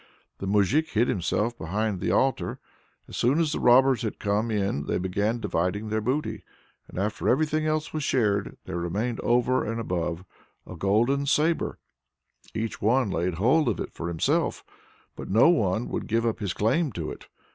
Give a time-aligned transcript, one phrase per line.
[0.39, 2.59] The moujik hid himself behind the altar.
[3.07, 6.43] As soon as the robbers had come in they began dividing their booty,
[6.87, 10.25] and after everything else was shared there remained over and above
[10.65, 11.77] a golden sabre
[12.55, 14.63] each one laid hold of it for himself,
[15.19, 17.27] no one would give up his claim to it.